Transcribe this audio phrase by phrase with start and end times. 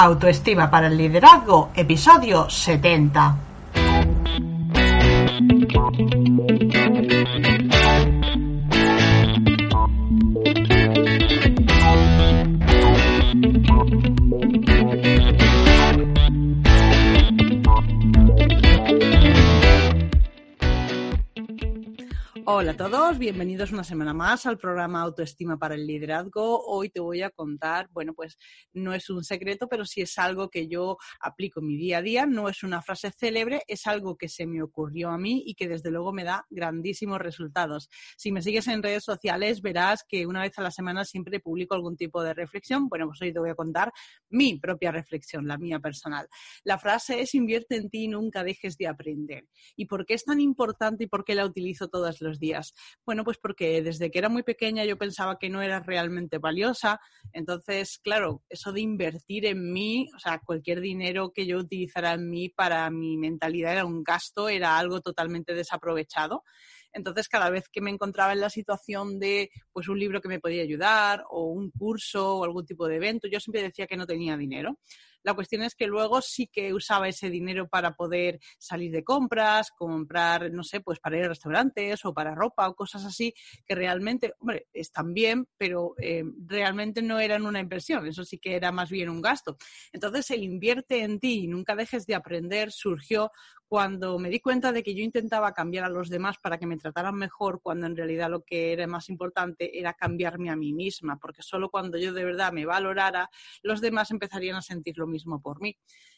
[0.00, 3.36] Autoestima para el liderazgo, episodio 70.
[22.78, 26.64] Todos, bienvenidos una semana más al programa Autoestima para el Liderazgo.
[26.64, 28.38] Hoy te voy a contar, bueno, pues
[28.72, 32.24] no es un secreto, pero sí es algo que yo aplico mi día a día,
[32.24, 35.66] no es una frase célebre, es algo que se me ocurrió a mí y que
[35.66, 37.88] desde luego me da grandísimos resultados.
[38.16, 41.74] Si me sigues en redes sociales, verás que una vez a la semana siempre publico
[41.74, 42.88] algún tipo de reflexión.
[42.88, 43.92] Bueno, pues hoy te voy a contar
[44.30, 46.28] mi propia reflexión, la mía personal.
[46.62, 49.48] La frase es invierte en ti y nunca dejes de aprender.
[49.74, 52.67] ¿Y por qué es tan importante y por qué la utilizo todos los días?
[53.04, 57.00] Bueno, pues porque desde que era muy pequeña yo pensaba que no era realmente valiosa.
[57.32, 62.28] Entonces, claro, eso de invertir en mí, o sea, cualquier dinero que yo utilizara en
[62.28, 66.42] mí para mi mentalidad era un gasto, era algo totalmente desaprovechado.
[66.92, 70.40] Entonces, cada vez que me encontraba en la situación de pues un libro que me
[70.40, 74.06] podía ayudar o un curso o algún tipo de evento, yo siempre decía que no
[74.06, 74.78] tenía dinero.
[75.28, 79.70] La cuestión es que luego sí que usaba ese dinero para poder salir de compras,
[79.76, 83.34] comprar, no sé, pues para ir a restaurantes o para ropa o cosas así,
[83.66, 88.56] que realmente, hombre, están bien, pero eh, realmente no eran una inversión, eso sí que
[88.56, 89.58] era más bien un gasto.
[89.92, 93.30] Entonces, el invierte en ti y nunca dejes de aprender surgió
[93.68, 96.78] cuando me di cuenta de que yo intentaba cambiar a los demás para que me
[96.78, 101.18] trataran mejor, cuando en realidad lo que era más importante era cambiarme a mí misma,
[101.18, 103.28] porque solo cuando yo de verdad me valorara,
[103.62, 105.76] los demás empezarían a sentir lo mismo por mí.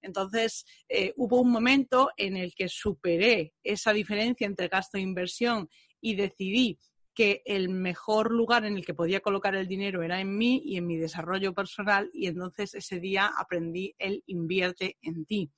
[0.00, 5.68] Entonces, eh, hubo un momento en el que superé esa diferencia entre gasto e inversión
[6.00, 6.78] y decidí
[7.14, 10.76] que el mejor lugar en el que podía colocar el dinero era en mí y
[10.76, 15.50] en mi desarrollo personal y entonces ese día aprendí el invierte en ti.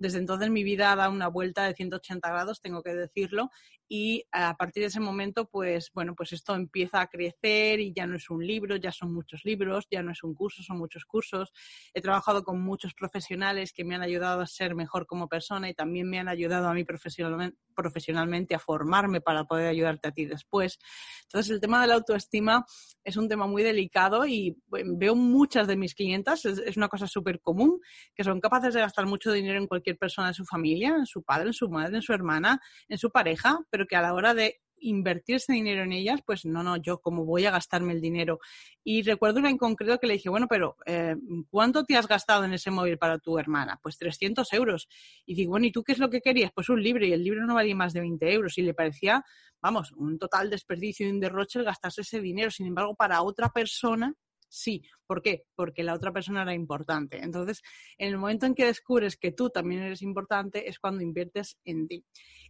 [0.00, 3.50] Desde entonces mi vida da una vuelta de 180 grados, tengo que decirlo,
[3.86, 8.06] y a partir de ese momento, pues bueno, pues esto empieza a crecer y ya
[8.06, 11.04] no es un libro, ya son muchos libros, ya no es un curso, son muchos
[11.04, 11.52] cursos.
[11.92, 15.74] He trabajado con muchos profesionales que me han ayudado a ser mejor como persona y
[15.74, 20.24] también me han ayudado a mí profesionalmente, profesionalmente a formarme para poder ayudarte a ti
[20.24, 20.78] después.
[21.24, 22.64] Entonces, el tema de la autoestima
[23.02, 27.08] es un tema muy delicado y veo muchas de mis clientas, es, es una cosa
[27.08, 27.80] súper común,
[28.14, 31.22] que son capaces de gastar mucho dinero en cualquier persona de su familia, en su
[31.22, 34.34] padre, en su madre, en su hermana, en su pareja, pero que a la hora
[34.34, 38.00] de invertir ese dinero en ellas, pues no, no, yo cómo voy a gastarme el
[38.00, 38.40] dinero.
[38.82, 41.16] Y recuerdo una en concreto que le dije, bueno, pero eh,
[41.50, 43.78] ¿cuánto te has gastado en ese móvil para tu hermana?
[43.82, 44.88] Pues 300 euros.
[45.26, 46.50] Y digo, bueno, ¿y tú qué es lo que querías?
[46.54, 49.24] Pues un libro y el libro no valía más de 20 euros y le parecía,
[49.60, 52.50] vamos, un total desperdicio y un derroche el gastarse ese dinero.
[52.50, 54.14] Sin embargo, para otra persona
[54.50, 54.82] sí.
[55.06, 55.44] ¿Por qué?
[55.54, 57.18] Porque la otra persona era importante.
[57.22, 57.62] Entonces,
[57.96, 61.88] en el momento en que descubres que tú también eres importante, es cuando inviertes en
[61.88, 62.04] ti.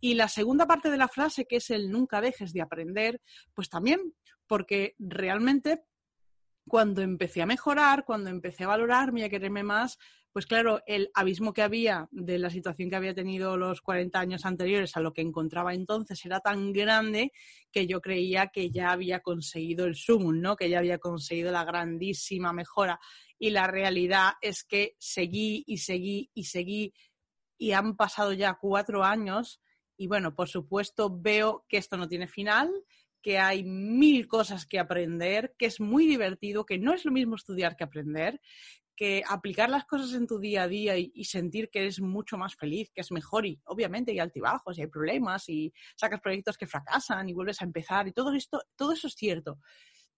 [0.00, 3.20] Y la segunda parte de la frase, que es el nunca dejes de aprender,
[3.54, 4.14] pues también,
[4.48, 5.84] porque realmente
[6.66, 9.98] cuando empecé a mejorar, cuando empecé a valorarme y a quererme más,
[10.32, 14.46] pues claro, el abismo que había de la situación que había tenido los 40 años
[14.46, 17.32] anteriores a lo que encontraba entonces era tan grande
[17.70, 20.56] que yo creía que ya había conseguido el sumum, ¿no?
[20.56, 22.98] Que ya había conseguido la grandísima mejora.
[23.38, 26.94] Y la realidad es que seguí y seguí y seguí
[27.58, 29.60] y han pasado ya cuatro años
[29.98, 32.70] y bueno, por supuesto veo que esto no tiene final,
[33.22, 37.36] que hay mil cosas que aprender, que es muy divertido, que no es lo mismo
[37.36, 38.40] estudiar que aprender,
[38.96, 42.54] que aplicar las cosas en tu día a día y, sentir que eres mucho más
[42.56, 46.66] feliz, que es mejor y obviamente hay altibajos y hay problemas y sacas proyectos que
[46.66, 49.58] fracasan y vuelves a empezar y todo esto, todo eso es cierto.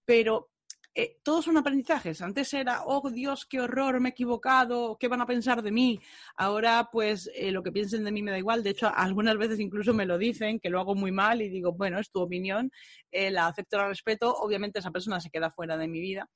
[0.05, 0.51] Pero
[0.97, 2.23] eh, todos son aprendizajes.
[2.23, 6.01] Antes era, oh Dios, qué horror, me he equivocado, ¿qué van a pensar de mí?
[6.37, 8.63] Ahora, pues eh, lo que piensen de mí me da igual.
[8.63, 11.73] De hecho, algunas veces incluso me lo dicen, que lo hago muy mal y digo,
[11.73, 12.71] bueno, es tu opinión,
[13.11, 14.37] eh, la acepto, la respeto.
[14.37, 16.29] Obviamente esa persona se queda fuera de mi vida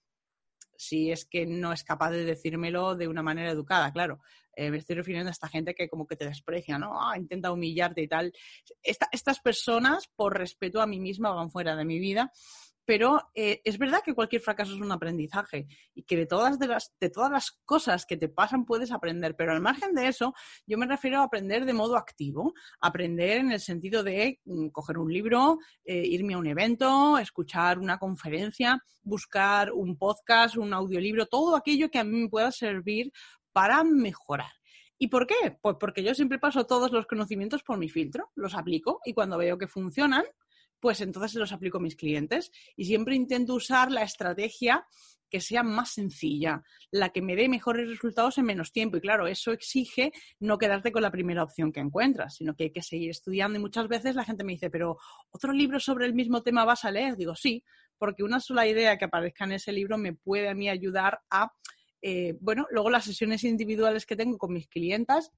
[0.80, 4.20] si es que no es capaz de decírmelo de una manera educada, claro.
[4.56, 7.00] me estoy refiriendo a esta gente que como que te desprecia, ¿no?
[7.02, 8.32] Ah, intenta humillarte y tal.
[8.80, 12.30] estas personas, por respeto a mí misma, van fuera de mi vida
[12.88, 16.94] pero eh, es verdad que cualquier fracaso es un aprendizaje y que de todas, las,
[16.98, 20.32] de todas las cosas que te pasan puedes aprender, pero al margen de eso,
[20.66, 24.96] yo me refiero a aprender de modo activo, aprender en el sentido de mm, coger
[24.96, 31.26] un libro, eh, irme a un evento, escuchar una conferencia, buscar un podcast, un audiolibro,
[31.26, 33.12] todo aquello que a mí me pueda servir
[33.52, 34.52] para mejorar.
[34.96, 35.58] ¿Y por qué?
[35.60, 39.36] Pues porque yo siempre paso todos los conocimientos por mi filtro, los aplico y cuando
[39.36, 40.24] veo que funcionan,
[40.80, 44.86] pues entonces los aplico a mis clientes y siempre intento usar la estrategia
[45.30, 48.96] que sea más sencilla, la que me dé mejores resultados en menos tiempo.
[48.96, 52.70] Y claro, eso exige no quedarte con la primera opción que encuentras, sino que hay
[52.70, 53.58] que seguir estudiando.
[53.58, 54.96] Y muchas veces la gente me dice, pero
[55.30, 57.16] ¿otro libro sobre el mismo tema vas a leer?
[57.16, 57.62] Digo, sí,
[57.98, 61.52] porque una sola idea que aparezca en ese libro me puede a mí ayudar a,
[62.00, 65.30] eh, bueno, luego las sesiones individuales que tengo con mis clientas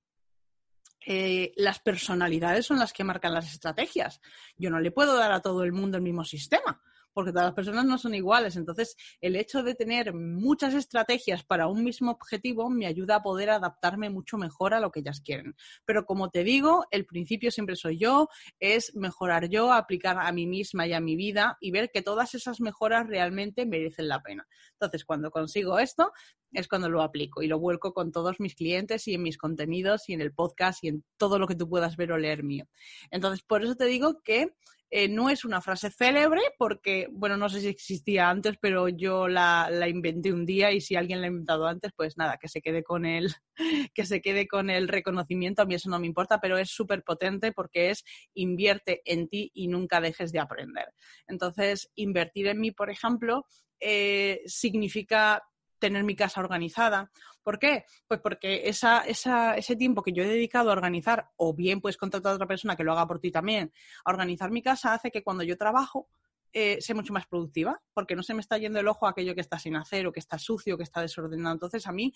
[1.07, 4.21] eh, las personalidades son las que marcan las estrategias.
[4.57, 6.81] Yo no le puedo dar a todo el mundo el mismo sistema
[7.13, 8.57] porque todas las personas no son iguales.
[8.57, 13.51] Entonces, el hecho de tener muchas estrategias para un mismo objetivo me ayuda a poder
[13.51, 15.55] adaptarme mucho mejor a lo que ellas quieren.
[15.85, 18.29] Pero como te digo, el principio siempre soy yo,
[18.59, 22.35] es mejorar yo, aplicar a mí misma y a mi vida y ver que todas
[22.35, 24.47] esas mejoras realmente merecen la pena.
[24.73, 26.13] Entonces, cuando consigo esto,
[26.53, 30.09] es cuando lo aplico y lo vuelco con todos mis clientes y en mis contenidos
[30.09, 32.67] y en el podcast y en todo lo que tú puedas ver o leer mío.
[33.11, 34.55] Entonces, por eso te digo que
[34.91, 39.29] eh, no es una frase célebre porque, bueno, no sé si existía antes, pero yo
[39.29, 42.49] la, la, inventé un día y si alguien la ha inventado antes, pues nada, que
[42.49, 43.33] se quede con el,
[43.95, 47.05] que se quede con el reconocimiento, a mí eso no me importa, pero es súper
[47.05, 48.05] potente porque es
[48.35, 50.93] invierte en ti y nunca dejes de aprender.
[51.29, 53.47] Entonces, invertir en mí, por ejemplo,
[53.79, 55.43] eh, significa
[55.81, 57.11] tener mi casa organizada.
[57.43, 57.85] ¿Por qué?
[58.07, 62.33] Pues porque esa, ese tiempo que yo he dedicado a organizar, o bien puedes contratar
[62.33, 63.73] a otra persona que lo haga por ti también,
[64.05, 66.09] a organizar mi casa hace que cuando yo trabajo
[66.53, 69.37] eh, sea mucho más productiva, porque no se me está yendo el ojo a aquello
[69.37, 71.55] que está sin hacer o que está sucio, que está desordenado.
[71.55, 72.13] Entonces, a mí,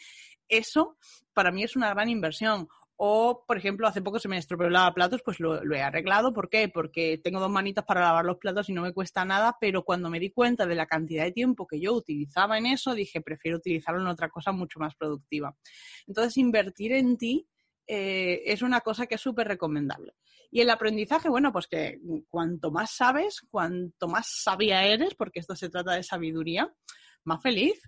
[0.48, 0.96] eso
[1.32, 2.68] para mí es una gran inversión.
[2.96, 6.32] O, por ejemplo, hace poco se me estropeó el lavaplatos, pues lo, he arreglado.
[6.32, 6.68] ¿Por qué?
[6.68, 10.10] Porque tengo dos manitas para lavar los platos y no me cuesta nada, pero cuando
[10.10, 13.58] me di cuenta de la cantidad de tiempo que yo utilizaba en eso, dije, prefiero
[13.58, 15.56] utilizarlo en otra cosa mucho más productiva.
[16.06, 17.48] Entonces, invertir en ti
[17.86, 20.14] eh, es una cosa que es súper recomendable.
[20.50, 21.98] Y el aprendizaje, bueno, pues que
[22.28, 26.72] cuanto más sabes, cuanto más sabia eres, porque esto se trata de sabiduría,
[27.24, 27.80] más feliz,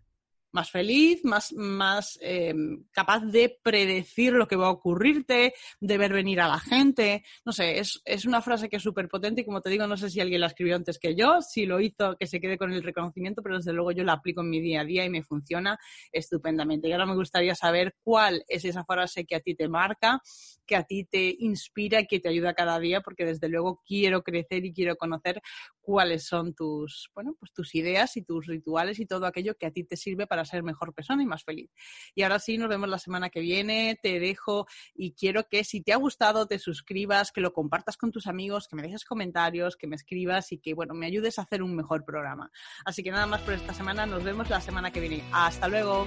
[0.56, 2.54] más feliz, más, más eh,
[2.90, 7.24] capaz de predecir lo que va a ocurrirte, de ver venir a la gente.
[7.44, 9.98] No sé, es, es una frase que es súper potente y como te digo, no
[9.98, 12.72] sé si alguien la escribió antes que yo, si lo hizo, que se quede con
[12.72, 15.22] el reconocimiento, pero desde luego yo la aplico en mi día a día y me
[15.22, 15.78] funciona
[16.10, 16.88] estupendamente.
[16.88, 20.22] Y ahora me gustaría saber cuál es esa frase que a ti te marca,
[20.66, 24.22] que a ti te inspira y que te ayuda cada día, porque desde luego quiero
[24.22, 25.42] crecer y quiero conocer
[25.82, 29.70] cuáles son tus, bueno, pues tus ideas y tus rituales y todo aquello que a
[29.70, 31.70] ti te sirve para ser mejor persona y más feliz.
[32.14, 33.98] Y ahora sí, nos vemos la semana que viene.
[34.00, 38.12] Te dejo y quiero que si te ha gustado te suscribas, que lo compartas con
[38.12, 41.42] tus amigos, que me dejes comentarios, que me escribas y que, bueno, me ayudes a
[41.42, 42.50] hacer un mejor programa.
[42.84, 44.06] Así que nada más por esta semana.
[44.06, 45.22] Nos vemos la semana que viene.
[45.32, 46.06] Hasta luego.